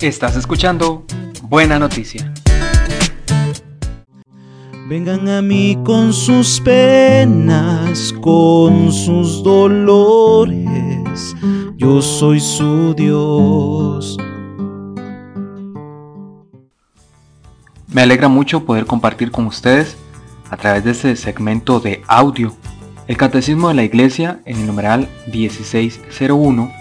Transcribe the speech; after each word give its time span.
Estás 0.00 0.34
escuchando 0.34 1.04
Buena 1.42 1.78
Noticia. 1.78 2.32
Vengan 4.88 5.28
a 5.28 5.42
mí 5.42 5.76
con 5.84 6.14
sus 6.14 6.58
penas, 6.62 8.14
con 8.22 8.90
sus 8.92 9.42
dolores, 9.44 11.36
yo 11.76 12.00
soy 12.00 12.40
su 12.40 12.94
Dios. 12.94 14.16
Me 17.88 18.00
alegra 18.00 18.28
mucho 18.28 18.64
poder 18.64 18.86
compartir 18.86 19.30
con 19.30 19.46
ustedes 19.46 19.98
a 20.48 20.56
través 20.56 20.84
de 20.84 20.92
este 20.92 21.14
segmento 21.14 21.78
de 21.78 22.02
audio 22.06 22.56
el 23.06 23.18
Catecismo 23.18 23.68
de 23.68 23.74
la 23.74 23.82
Iglesia 23.82 24.40
en 24.46 24.60
el 24.60 24.66
numeral 24.66 25.10
1601 25.30 26.79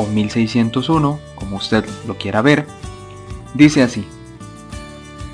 o 0.00 0.06
1601, 0.06 1.18
como 1.34 1.56
usted 1.56 1.84
lo 2.06 2.16
quiera 2.16 2.40
ver, 2.42 2.66
dice 3.54 3.82
así, 3.82 4.06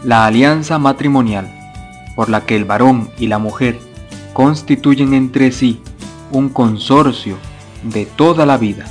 la 0.02 0.26
alianza 0.26 0.78
matrimonial 0.78 1.52
por 2.14 2.28
la 2.28 2.44
que 2.46 2.56
el 2.56 2.64
varón 2.64 3.10
y 3.18 3.28
la 3.28 3.38
mujer 3.38 3.78
constituyen 4.32 5.14
entre 5.14 5.52
sí 5.52 5.80
un 6.32 6.48
consorcio 6.48 7.36
de 7.82 8.06
toda 8.06 8.46
la 8.46 8.56
vida, 8.56 8.86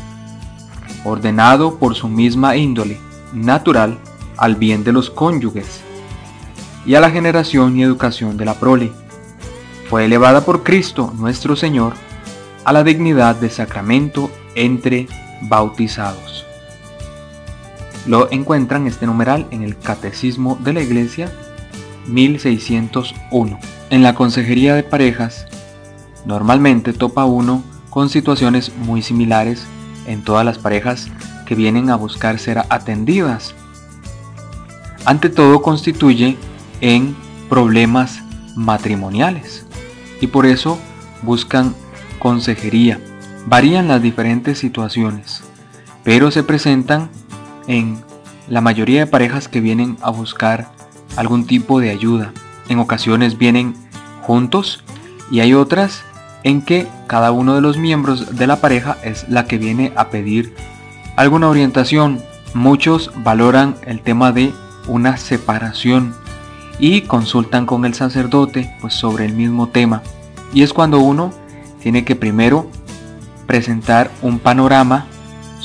ordenado 1.04 1.78
por 1.78 1.96
su 1.96 2.08
misma 2.08 2.56
índole 2.56 2.98
natural 3.34 3.98
al 4.38 4.56
bien 4.56 4.84
de 4.84 4.94
los 4.94 5.10
cónyuges 5.10 5.82
y 6.86 6.96
a 6.96 7.00
la 7.00 7.10
generación 7.10 7.78
y 7.78 7.84
educación 7.84 8.38
de 8.38 8.46
la 8.46 8.54
prole. 8.56 8.92
Fue 9.90 10.06
elevada 10.06 10.42
por 10.42 10.64
Cristo 10.64 11.14
nuestro 11.18 11.56
Señor 11.56 11.94
a 12.64 12.74
la 12.74 12.84
dignidad 12.84 13.36
de 13.36 13.50
sacramento 13.50 14.32
entre 14.56 15.08
bautizados. 15.48 16.46
Lo 18.06 18.32
encuentran 18.32 18.86
este 18.86 19.08
numeral 19.08 19.48
en 19.52 19.64
el 19.64 19.78
Catecismo 19.78 20.58
de 20.62 20.74
la 20.74 20.82
Iglesia 20.82 21.32
1601. 22.08 23.60
En 23.90 24.04
la 24.04 24.14
consejería 24.14 24.76
de 24.76 24.84
parejas, 24.84 25.48
normalmente 26.26 26.94
topa 26.94 27.26
uno 27.26 27.64
con 27.90 28.10
situaciones 28.10 28.76
muy 28.76 29.02
similares 29.02 29.66
en 30.06 30.24
todas 30.24 30.46
las 30.46 30.58
parejas 30.58 31.08
que 31.46 31.56
vienen 31.56 31.90
a 31.90 31.96
buscar 31.96 32.40
ser 32.40 32.60
atendidas. 32.70 33.56
Ante 35.06 35.30
todo 35.30 35.62
constituye 35.62 36.38
en 36.82 37.16
problemas 37.50 38.20
matrimoniales 38.56 39.66
y 40.22 40.28
por 40.28 40.46
eso 40.46 40.80
buscan 41.22 41.76
consejería. 42.20 43.00
Varían 43.46 43.88
las 43.88 44.02
diferentes 44.02 44.58
situaciones, 44.58 45.44
pero 46.06 46.32
se 46.32 46.44
presentan 46.44 47.10
en 47.68 47.98
la 48.48 48.62
mayoría 48.62 49.02
de 49.02 49.08
parejas 49.08 49.50
que 49.50 49.60
vienen 49.60 49.98
a 50.02 50.12
buscar 50.12 50.70
algún 51.18 51.48
tipo 51.48 51.80
de 51.80 51.90
ayuda. 51.90 52.32
En 52.70 52.80
ocasiones 52.80 53.38
vienen 53.38 53.76
juntos 54.22 54.84
y 55.32 55.40
hay 55.40 55.56
otras 55.56 56.04
en 56.44 56.62
que 56.62 56.88
cada 57.08 57.32
uno 57.32 57.56
de 57.56 57.62
los 57.62 57.78
miembros 57.78 58.38
de 58.38 58.46
la 58.46 58.62
pareja 58.62 58.98
es 59.04 59.28
la 59.30 59.46
que 59.46 59.58
viene 59.58 59.92
a 59.96 60.10
pedir 60.10 60.56
alguna 61.18 61.50
orientación. 61.50 62.22
Muchos 62.54 63.12
valoran 63.24 63.76
el 63.86 64.00
tema 64.02 64.32
de 64.32 64.54
una 64.88 65.18
separación 65.18 66.14
y 66.78 67.02
consultan 67.02 67.66
con 67.66 67.84
el 67.84 67.96
sacerdote 67.96 68.72
pues 68.80 68.94
sobre 68.94 69.26
el 69.26 69.34
mismo 69.34 69.70
tema. 69.70 70.04
Y 70.54 70.62
es 70.62 70.72
cuando 70.72 71.00
uno 71.00 71.34
tiene 71.82 72.06
que 72.06 72.16
primero 72.16 72.70
presentar 73.48 74.12
un 74.22 74.38
panorama 74.38 75.08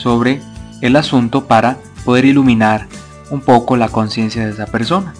sobre 0.01 0.41
el 0.81 0.97
asunto 0.97 1.47
para 1.47 1.77
poder 2.05 2.25
iluminar 2.25 2.87
un 3.31 3.41
poco 3.41 3.77
la 3.77 3.89
conciencia 3.89 4.45
de 4.45 4.53
esa 4.53 4.67
persona 4.67 5.15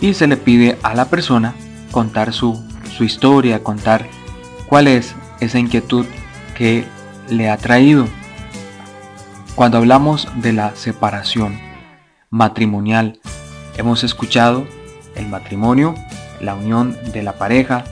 y 0.00 0.14
se 0.14 0.26
le 0.26 0.36
pide 0.36 0.78
a 0.82 0.94
la 0.94 1.04
persona 1.06 1.54
contar 1.90 2.32
su, 2.32 2.60
su 2.96 3.04
historia, 3.04 3.62
contar 3.62 4.06
cuál 4.66 4.88
es 4.88 5.14
esa 5.40 5.58
inquietud 5.58 6.06
que 6.56 6.84
le 7.28 7.50
ha 7.50 7.56
traído. 7.56 8.06
Cuando 9.54 9.78
hablamos 9.78 10.28
de 10.36 10.52
la 10.52 10.74
separación 10.74 11.58
matrimonial, 12.30 13.20
hemos 13.76 14.02
escuchado 14.04 14.66
el 15.14 15.28
matrimonio, 15.28 15.94
la 16.40 16.54
unión 16.54 16.96
de 17.12 17.22
la 17.22 17.34
pareja, 17.34 17.84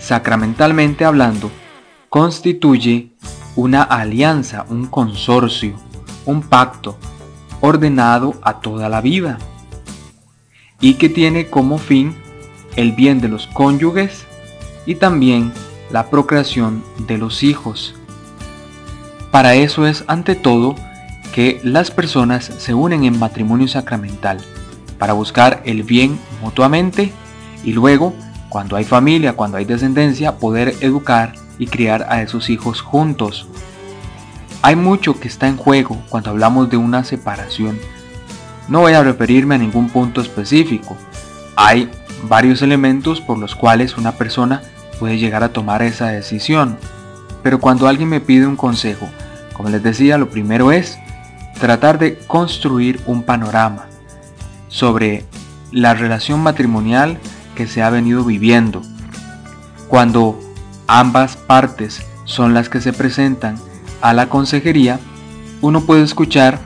sacramentalmente 0.00 1.04
hablando, 1.04 1.50
constituye 2.08 3.12
una 3.58 3.82
alianza, 3.82 4.66
un 4.68 4.86
consorcio, 4.86 5.74
un 6.26 6.42
pacto 6.42 6.96
ordenado 7.60 8.34
a 8.40 8.60
toda 8.60 8.88
la 8.88 9.00
vida 9.00 9.36
y 10.80 10.94
que 10.94 11.08
tiene 11.08 11.48
como 11.48 11.78
fin 11.78 12.14
el 12.76 12.92
bien 12.92 13.20
de 13.20 13.26
los 13.26 13.48
cónyuges 13.48 14.26
y 14.86 14.94
también 14.94 15.52
la 15.90 16.08
procreación 16.08 16.84
de 17.08 17.18
los 17.18 17.42
hijos. 17.42 17.96
Para 19.32 19.56
eso 19.56 19.88
es 19.88 20.04
ante 20.06 20.36
todo 20.36 20.76
que 21.34 21.60
las 21.64 21.90
personas 21.90 22.44
se 22.44 22.74
unen 22.74 23.02
en 23.02 23.18
matrimonio 23.18 23.66
sacramental, 23.66 24.38
para 25.00 25.14
buscar 25.14 25.62
el 25.64 25.82
bien 25.82 26.16
mutuamente 26.42 27.12
y 27.64 27.72
luego, 27.72 28.14
cuando 28.50 28.76
hay 28.76 28.84
familia, 28.84 29.32
cuando 29.32 29.56
hay 29.56 29.64
descendencia, 29.64 30.36
poder 30.38 30.76
educar 30.80 31.32
y 31.58 31.66
criar 31.66 32.06
a 32.08 32.22
esos 32.22 32.50
hijos 32.50 32.80
juntos. 32.80 33.48
Hay 34.62 34.76
mucho 34.76 35.18
que 35.18 35.28
está 35.28 35.48
en 35.48 35.56
juego 35.56 36.02
cuando 36.08 36.30
hablamos 36.30 36.70
de 36.70 36.76
una 36.76 37.04
separación 37.04 37.78
no 38.68 38.80
voy 38.80 38.92
a 38.92 39.02
referirme 39.02 39.54
a 39.54 39.58
ningún 39.58 39.88
punto 39.88 40.20
específico. 40.20 40.96
Hay 41.56 41.90
varios 42.24 42.60
elementos 42.60 43.20
por 43.20 43.38
los 43.38 43.54
cuales 43.54 43.96
una 43.96 44.12
persona 44.12 44.62
puede 44.98 45.18
llegar 45.18 45.42
a 45.42 45.54
tomar 45.54 45.82
esa 45.82 46.08
decisión. 46.08 46.76
Pero 47.42 47.60
cuando 47.60 47.88
alguien 47.88 48.10
me 48.10 48.20
pide 48.20 48.46
un 48.46 48.56
consejo, 48.56 49.08
como 49.54 49.70
les 49.70 49.82
decía, 49.82 50.18
lo 50.18 50.28
primero 50.28 50.70
es 50.70 50.98
tratar 51.58 51.98
de 51.98 52.18
construir 52.18 53.00
un 53.06 53.22
panorama 53.22 53.86
sobre 54.68 55.24
la 55.72 55.94
relación 55.94 56.40
matrimonial 56.40 57.18
que 57.54 57.66
se 57.66 57.82
ha 57.82 57.88
venido 57.88 58.22
viviendo. 58.22 58.82
Cuando 59.88 60.38
ambas 60.88 61.36
partes 61.36 62.04
son 62.24 62.54
las 62.54 62.68
que 62.68 62.80
se 62.80 62.92
presentan 62.92 63.56
a 64.00 64.12
la 64.12 64.28
consejería, 64.28 64.98
uno 65.60 65.82
puede 65.82 66.02
escuchar 66.02 66.58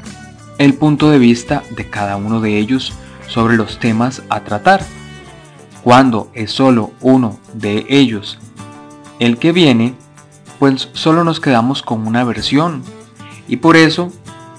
el 0.59 0.75
punto 0.75 1.10
de 1.10 1.19
vista 1.19 1.62
de 1.77 1.91
cada 1.91 2.16
uno 2.16 2.41
de 2.41 2.59
ellos 2.59 2.93
sobre 3.28 3.56
los 3.56 3.78
temas 3.78 4.22
a 4.31 4.41
tratar. 4.41 4.84
Cuando 5.83 6.31
es 6.34 6.53
solo 6.53 6.93
uno 7.00 7.38
de 7.53 7.84
ellos 7.88 8.38
el 9.19 9.38
que 9.38 9.53
viene, 9.53 9.94
pues 10.59 10.89
solo 10.93 11.25
nos 11.25 11.41
quedamos 11.41 11.83
con 11.83 12.06
una 12.06 12.25
versión. 12.25 12.83
Y 13.49 13.56
por 13.56 13.77
eso, 13.77 14.12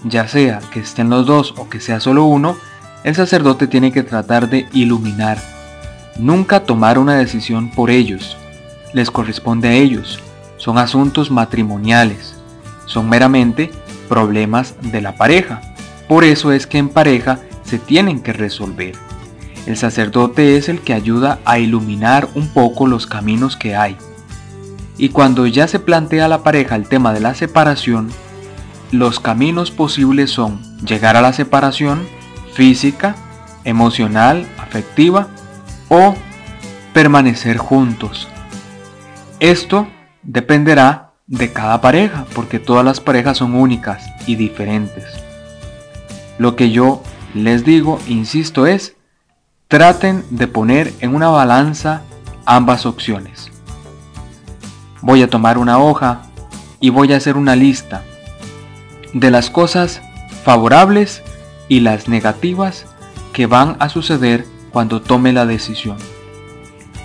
ya 0.03 0.27
sea 0.27 0.59
que 0.71 0.81
estén 0.81 1.09
los 1.09 1.25
dos 1.25 1.53
o 1.57 1.69
que 1.69 1.79
sea 1.79 1.99
solo 1.99 2.25
uno, 2.25 2.57
el 3.03 3.15
sacerdote 3.15 3.67
tiene 3.67 3.91
que 3.91 4.03
tratar 4.03 4.49
de 4.49 4.67
iluminar. 4.73 5.37
Nunca 6.17 6.63
tomar 6.63 6.97
una 6.97 7.15
decisión 7.15 7.69
por 7.69 7.89
ellos. 7.89 8.37
Les 8.93 9.11
corresponde 9.11 9.69
a 9.69 9.73
ellos. 9.73 10.19
Son 10.57 10.77
asuntos 10.77 11.31
matrimoniales. 11.31 12.35
Son 12.85 13.09
meramente 13.09 13.71
problemas 14.07 14.75
de 14.81 15.01
la 15.01 15.15
pareja. 15.15 15.61
Por 16.07 16.23
eso 16.23 16.51
es 16.51 16.67
que 16.67 16.77
en 16.77 16.89
pareja 16.89 17.39
se 17.63 17.79
tienen 17.79 18.21
que 18.21 18.33
resolver. 18.33 18.95
El 19.65 19.77
sacerdote 19.77 20.57
es 20.57 20.69
el 20.69 20.81
que 20.81 20.93
ayuda 20.93 21.39
a 21.45 21.57
iluminar 21.57 22.27
un 22.35 22.49
poco 22.49 22.85
los 22.85 23.07
caminos 23.07 23.55
que 23.55 23.75
hay. 23.75 23.97
Y 24.97 25.09
cuando 25.09 25.47
ya 25.47 25.67
se 25.67 25.79
plantea 25.79 26.27
la 26.27 26.43
pareja 26.43 26.75
el 26.75 26.87
tema 26.87 27.13
de 27.13 27.21
la 27.21 27.33
separación, 27.33 28.09
los 28.91 29.19
caminos 29.19 29.71
posibles 29.71 30.29
son 30.29 30.61
llegar 30.85 31.17
a 31.17 31.21
la 31.21 31.33
separación 31.33 32.05
física, 32.53 33.15
emocional, 33.63 34.47
afectiva 34.59 35.27
o 35.89 36.13
permanecer 36.93 37.57
juntos. 37.57 38.27
Esto 39.43 39.87
dependerá 40.21 41.15
de 41.27 41.51
cada 41.51 41.81
pareja 41.81 42.25
porque 42.33 42.59
todas 42.59 42.85
las 42.85 43.01
parejas 43.01 43.39
son 43.39 43.55
únicas 43.55 44.01
y 44.25 44.37
diferentes. 44.37 45.03
Lo 46.37 46.55
que 46.55 46.71
yo 46.71 47.03
les 47.33 47.65
digo, 47.65 47.99
insisto, 48.07 48.67
es 48.67 48.95
traten 49.67 50.23
de 50.29 50.47
poner 50.47 50.93
en 51.01 51.13
una 51.13 51.27
balanza 51.27 52.03
ambas 52.45 52.85
opciones. 52.85 53.51
Voy 55.01 55.21
a 55.23 55.29
tomar 55.29 55.57
una 55.57 55.77
hoja 55.77 56.21
y 56.79 56.89
voy 56.89 57.11
a 57.11 57.17
hacer 57.17 57.35
una 57.35 57.57
lista 57.57 58.01
de 59.11 59.29
las 59.29 59.49
cosas 59.49 60.01
favorables 60.45 61.21
y 61.67 61.81
las 61.81 62.07
negativas 62.07 62.85
que 63.33 63.45
van 63.45 63.75
a 63.79 63.89
suceder 63.89 64.45
cuando 64.71 65.01
tome 65.01 65.33
la 65.33 65.45
decisión. 65.45 65.97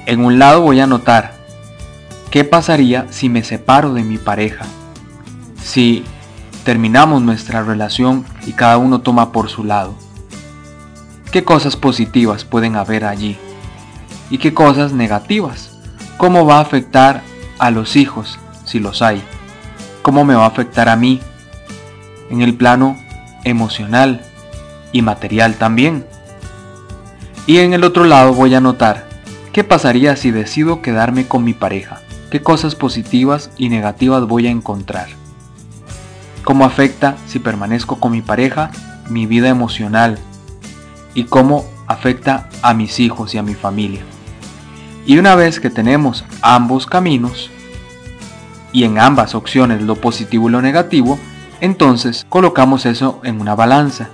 En 0.07 0.25
un 0.25 0.39
lado 0.39 0.61
voy 0.61 0.79
a 0.79 0.85
anotar 0.85 1.38
qué 2.31 2.45
pasaría 2.45 3.07
si 3.11 3.29
me 3.29 3.43
separo 3.43 3.95
de 3.95 4.03
mi 4.03 4.19
pareja, 4.19 4.67
si 5.63 6.05
terminamos 6.65 7.23
nuestra 7.23 7.63
relación 7.63 8.25
y 8.47 8.53
cada 8.53 8.77
uno 8.77 9.01
toma 9.01 9.33
por 9.33 9.49
su 9.49 9.65
lado. 9.65 9.95
¿Qué 11.33 11.45
cosas 11.45 11.77
positivas 11.77 12.45
pueden 12.45 12.77
haber 12.77 13.05
allí? 13.05 13.37
¿Y 14.31 14.39
qué 14.39 14.53
cosas 14.53 14.93
negativas? 14.93 15.79
¿Cómo 16.19 16.45
va 16.45 16.59
a 16.59 16.63
afectar 16.63 17.23
a 17.59 17.71
los 17.71 17.97
hijos, 17.97 18.39
si 18.65 18.79
los 18.79 19.03
hay? 19.03 19.23
¿Cómo 20.03 20.25
me 20.25 20.35
va 20.35 20.45
a 20.45 20.49
afectar 20.49 20.89
a 20.89 20.97
mí? 20.97 21.21
En 22.31 22.43
el 22.43 22.55
plano 22.55 22.99
emocional 23.45 24.23
y 24.93 25.03
material 25.03 25.55
también. 25.55 26.07
Y 27.47 27.59
en 27.59 27.73
el 27.73 27.85
otro 27.85 28.05
lado 28.05 28.35
voy 28.35 28.55
a 28.55 28.61
notar 28.61 29.09
qué 29.53 29.65
pasaría 29.65 30.17
si 30.17 30.31
decido 30.31 30.83
quedarme 30.83 31.27
con 31.27 31.45
mi 31.45 31.55
pareja, 31.55 32.01
qué 32.31 32.43
cosas 32.43 32.75
positivas 32.75 33.51
y 33.57 33.69
negativas 33.69 34.27
voy 34.27 34.47
a 34.47 34.51
encontrar. 34.51 35.09
Cómo 36.45 36.65
afecta 36.65 37.17
si 37.27 37.39
permanezco 37.39 38.01
con 38.01 38.13
mi 38.13 38.23
pareja 38.23 38.71
mi 39.09 39.27
vida 39.27 39.49
emocional 39.49 40.19
y 41.15 41.25
cómo 41.25 41.65
afecta 41.87 42.49
a 42.63 42.75
mis 42.75 43.01
hijos 43.01 43.35
y 43.35 43.39
a 43.39 43.43
mi 43.43 43.55
familia. 43.55 44.03
Y 45.07 45.19
una 45.19 45.35
vez 45.35 45.61
que 45.61 45.71
tenemos 45.71 46.25
ambos 46.43 46.87
caminos, 46.87 47.51
y 48.73 48.85
en 48.85 48.99
ambas 48.99 49.35
opciones 49.35 49.83
lo 49.83 49.97
positivo 49.97 50.49
y 50.49 50.53
lo 50.53 50.63
negativo, 50.63 51.19
entonces 51.61 52.27
colocamos 52.29 52.87
eso 52.87 53.21
en 53.25 53.41
una 53.41 53.55
balanza. 53.55 54.11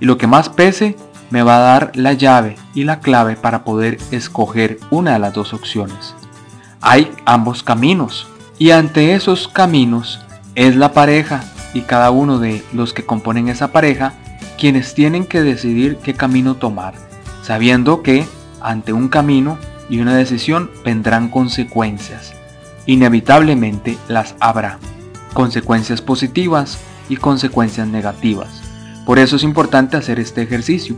Y 0.00 0.04
lo 0.04 0.18
que 0.18 0.26
más 0.26 0.48
pese 0.48 0.96
me 1.30 1.42
va 1.42 1.56
a 1.56 1.60
dar 1.60 1.92
la 1.94 2.12
llave 2.12 2.56
y 2.74 2.84
la 2.84 3.00
clave 3.00 3.36
para 3.36 3.64
poder 3.64 3.98
escoger 4.10 4.78
una 4.90 5.14
de 5.14 5.18
las 5.18 5.32
dos 5.32 5.54
opciones. 5.54 6.14
Hay 6.86 7.10
ambos 7.24 7.62
caminos 7.62 8.26
y 8.58 8.72
ante 8.72 9.14
esos 9.14 9.48
caminos 9.48 10.20
es 10.54 10.76
la 10.76 10.92
pareja 10.92 11.42
y 11.72 11.80
cada 11.80 12.10
uno 12.10 12.38
de 12.38 12.62
los 12.74 12.92
que 12.92 13.06
componen 13.06 13.48
esa 13.48 13.72
pareja 13.72 14.12
quienes 14.58 14.92
tienen 14.92 15.24
que 15.24 15.40
decidir 15.40 15.96
qué 15.96 16.12
camino 16.12 16.56
tomar, 16.56 16.92
sabiendo 17.42 18.02
que 18.02 18.26
ante 18.60 18.92
un 18.92 19.08
camino 19.08 19.56
y 19.88 20.00
una 20.00 20.14
decisión 20.14 20.70
vendrán 20.84 21.30
consecuencias. 21.30 22.34
Inevitablemente 22.84 23.96
las 24.06 24.34
habrá. 24.38 24.78
Consecuencias 25.32 26.02
positivas 26.02 26.76
y 27.08 27.16
consecuencias 27.16 27.88
negativas. 27.88 28.60
Por 29.06 29.18
eso 29.18 29.36
es 29.36 29.42
importante 29.42 29.96
hacer 29.96 30.20
este 30.20 30.42
ejercicio 30.42 30.96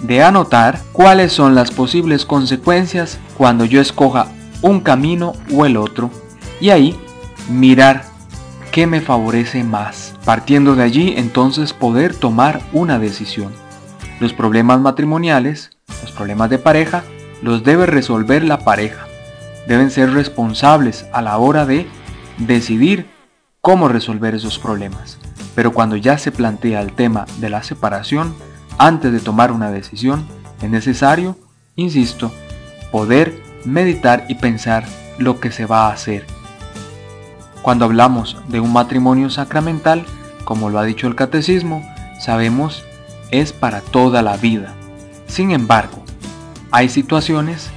de 0.00 0.22
anotar 0.22 0.80
cuáles 0.92 1.32
son 1.32 1.56
las 1.56 1.72
posibles 1.72 2.24
consecuencias 2.24 3.18
cuando 3.36 3.64
yo 3.64 3.80
escoja 3.80 4.28
un 4.62 4.80
camino 4.80 5.34
o 5.52 5.66
el 5.66 5.76
otro 5.76 6.10
y 6.60 6.70
ahí 6.70 6.98
mirar 7.50 8.04
qué 8.72 8.86
me 8.86 9.00
favorece 9.00 9.64
más. 9.64 10.14
Partiendo 10.24 10.74
de 10.74 10.82
allí 10.82 11.14
entonces 11.16 11.72
poder 11.72 12.14
tomar 12.14 12.60
una 12.72 12.98
decisión. 12.98 13.52
Los 14.20 14.32
problemas 14.32 14.80
matrimoniales, 14.80 15.70
los 16.02 16.12
problemas 16.12 16.50
de 16.50 16.58
pareja, 16.58 17.04
los 17.42 17.64
debe 17.64 17.86
resolver 17.86 18.42
la 18.42 18.60
pareja. 18.60 19.06
Deben 19.66 19.90
ser 19.90 20.12
responsables 20.12 21.06
a 21.12 21.22
la 21.22 21.38
hora 21.38 21.66
de 21.66 21.86
decidir 22.38 23.06
cómo 23.60 23.88
resolver 23.88 24.34
esos 24.34 24.58
problemas. 24.58 25.18
Pero 25.54 25.72
cuando 25.72 25.96
ya 25.96 26.18
se 26.18 26.32
plantea 26.32 26.80
el 26.80 26.92
tema 26.92 27.26
de 27.38 27.50
la 27.50 27.62
separación, 27.62 28.34
antes 28.78 29.12
de 29.12 29.20
tomar 29.20 29.50
una 29.52 29.70
decisión, 29.70 30.26
es 30.62 30.70
necesario, 30.70 31.36
insisto, 31.76 32.32
poder 32.90 33.47
meditar 33.68 34.24
y 34.28 34.34
pensar 34.36 34.84
lo 35.18 35.40
que 35.40 35.50
se 35.50 35.66
va 35.66 35.86
a 35.86 35.92
hacer. 35.92 36.26
Cuando 37.62 37.84
hablamos 37.84 38.36
de 38.48 38.60
un 38.60 38.72
matrimonio 38.72 39.30
sacramental, 39.30 40.04
como 40.44 40.70
lo 40.70 40.78
ha 40.78 40.84
dicho 40.84 41.06
el 41.06 41.14
catecismo, 41.14 41.86
sabemos 42.20 42.84
es 43.30 43.52
para 43.52 43.80
toda 43.80 44.22
la 44.22 44.36
vida. 44.36 44.74
Sin 45.26 45.50
embargo, 45.50 46.02
hay 46.70 46.88
situaciones 46.88 47.70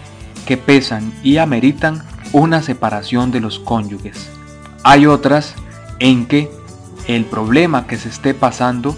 que 0.45 0.57
pesan 0.57 1.13
y 1.23 1.37
ameritan 1.37 2.03
una 2.31 2.61
separación 2.61 3.31
de 3.31 3.41
los 3.41 3.59
cónyuges. 3.59 4.29
Hay 4.83 5.05
otras 5.05 5.53
en 5.99 6.25
que 6.25 6.49
el 7.07 7.25
problema 7.25 7.87
que 7.87 7.97
se 7.97 8.09
esté 8.09 8.33
pasando 8.33 8.95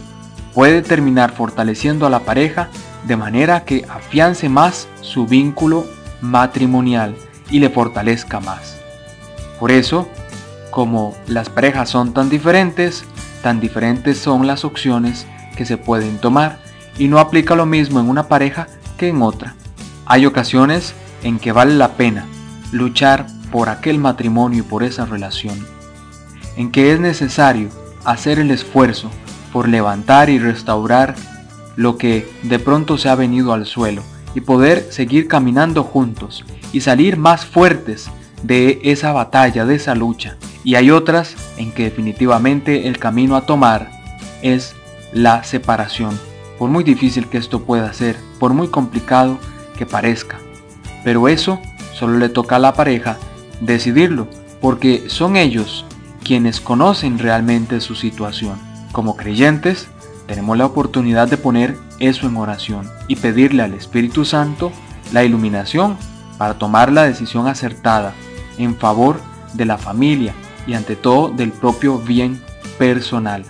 puede 0.54 0.82
terminar 0.82 1.32
fortaleciendo 1.32 2.06
a 2.06 2.10
la 2.10 2.20
pareja 2.20 2.70
de 3.08 3.18
manera 3.18 3.66
que 3.66 3.86
afiance 3.90 4.50
más 4.50 4.88
su 5.02 5.26
vínculo 5.26 5.86
matrimonial 6.24 7.16
y 7.52 7.60
le 7.60 7.70
fortalezca 7.70 8.40
más. 8.40 8.78
Por 9.60 9.72
eso, 9.72 10.08
como 10.72 11.16
las 11.28 11.50
parejas 11.50 11.90
son 11.90 12.14
tan 12.14 12.30
diferentes, 12.30 13.04
tan 13.44 13.60
diferentes 13.60 14.18
son 14.18 14.48
las 14.48 14.66
opciones 14.66 15.28
que 15.56 15.66
se 15.66 15.78
pueden 15.78 16.18
tomar 16.18 16.60
y 16.98 17.10
no 17.10 17.20
aplica 17.20 17.56
lo 17.56 17.66
mismo 17.66 18.00
en 18.00 18.10
una 18.10 18.28
pareja 18.28 18.68
que 18.98 19.10
en 19.10 19.22
otra. 19.22 19.54
Hay 20.06 20.26
ocasiones 20.26 20.96
en 21.24 21.40
que 21.40 21.52
vale 21.52 21.76
la 21.76 21.90
pena 21.90 22.26
luchar 22.72 23.28
por 23.52 23.70
aquel 23.70 24.00
matrimonio 24.00 24.60
y 24.60 24.68
por 24.68 24.84
esa 24.84 25.06
relación, 25.06 25.60
en 26.56 26.72
que 26.72 26.94
es 26.94 27.00
necesario 27.00 27.70
hacer 28.06 28.40
el 28.40 28.50
esfuerzo 28.50 29.12
por 29.52 29.68
levantar 29.68 30.30
y 30.30 30.40
restaurar 30.40 31.16
lo 31.76 31.98
que 31.98 32.32
de 32.44 32.60
pronto 32.60 32.98
se 32.98 33.10
ha 33.10 33.16
venido 33.16 33.54
al 33.54 33.66
suelo 33.66 34.04
y 34.36 34.42
poder 34.42 34.88
seguir 34.92 35.28
caminando 35.28 35.84
juntos 35.84 36.44
y 36.72 36.82
salir 36.82 37.18
más 37.18 37.46
fuertes 37.46 38.10
de 38.42 38.80
esa 38.84 39.12
batalla, 39.14 39.66
de 39.66 39.76
esa 39.76 39.96
lucha. 39.96 40.38
Y 40.64 40.76
hay 40.76 40.92
otras 40.92 41.36
en 41.58 41.72
que 41.72 41.84
definitivamente 41.84 42.88
el 42.88 43.00
camino 43.00 43.36
a 43.36 43.46
tomar 43.46 43.90
es 44.42 44.76
la 45.14 45.44
separación. 45.44 46.20
Por 46.58 46.70
muy 46.70 46.84
difícil 46.84 47.28
que 47.28 47.38
esto 47.38 47.64
pueda 47.64 47.92
ser, 47.94 48.18
por 48.40 48.54
muy 48.54 48.68
complicado 48.68 49.38
que 49.78 49.86
parezca. 49.86 50.40
Pero 51.04 51.28
eso 51.28 51.60
solo 51.94 52.18
le 52.18 52.30
toca 52.30 52.56
a 52.58 52.60
la 52.60 52.74
pareja 52.74 53.18
decidirlo, 53.62 54.28
porque 54.62 55.10
son 55.10 55.36
ellos 55.36 55.86
quienes 56.24 56.62
conocen 56.62 57.20
realmente 57.20 57.82
su 57.82 57.96
situación. 57.96 58.58
Como 58.92 59.18
creyentes, 59.18 59.88
tenemos 60.28 60.58
la 60.58 60.66
oportunidad 60.66 61.28
de 61.28 61.38
poner 61.38 61.78
eso 62.00 62.28
en 62.28 62.38
oración 62.38 62.90
y 63.08 63.16
pedirle 63.16 63.64
al 63.64 63.74
Espíritu 63.74 64.26
Santo 64.26 64.72
la 65.12 65.24
iluminación 65.24 65.98
para 66.38 66.56
tomar 66.56 66.92
la 66.92 67.04
decisión 67.04 67.48
acertada 67.48 68.14
en 68.58 68.76
favor 68.76 69.20
de 69.54 69.66
la 69.66 69.78
familia 69.78 70.34
y 70.66 70.74
ante 70.74 70.96
todo 70.96 71.30
del 71.30 71.52
propio 71.52 72.00
bien 72.00 72.42
personal. 72.78 73.46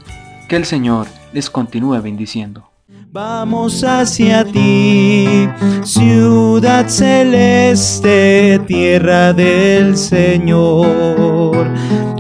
Que 0.50 0.56
el 0.56 0.66
Señor 0.66 1.08
les 1.32 1.50
continúe 1.50 2.02
bendiciendo. 2.02 2.70
Vamos 3.12 3.84
hacia 3.84 4.44
ti, 4.44 5.48
ciudad 5.84 6.88
celeste, 6.88 8.60
tierra 8.66 9.34
del 9.34 9.96
Señor. 9.98 11.68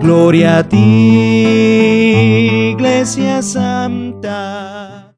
Gloria 0.04 0.58
a 0.58 0.64
ti, 0.64 0.76
iglesia 2.76 3.42
santa. 3.42 4.73